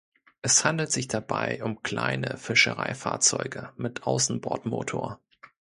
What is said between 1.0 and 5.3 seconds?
dabei um kleine Fischereifahrzeuge mit Außenbordmotor.